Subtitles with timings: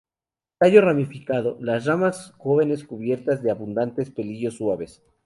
[0.57, 5.03] Tallo ramificado, las ramas jóvenes cubiertas de abundantes pelillos suaves.